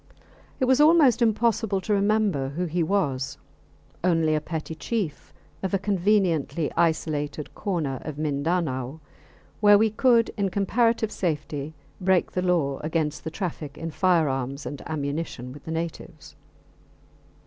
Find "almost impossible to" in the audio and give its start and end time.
0.81-1.93